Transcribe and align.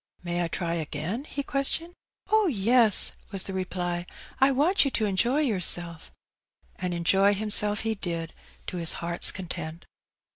May 0.23 0.43
I 0.43 0.47
try 0.47 0.73
again?" 0.73 1.25
he 1.25 1.43
questioned. 1.43 1.93
Oh, 2.31 2.47
yes," 2.47 3.11
was 3.29 3.43
the 3.43 3.53
reply;" 3.53 4.07
I 4.41 4.49
want 4.51 4.83
you 4.83 4.89
to 4.89 5.05
enjoy 5.05 5.41
yourself. 5.41 6.11
And 6.77 6.95
enjoy 6.95 7.35
himself 7.35 7.81
he 7.81 7.93
did, 7.93 8.33
to 8.65 8.77
his 8.77 8.93
heart's 8.93 9.31
content. 9.31 9.85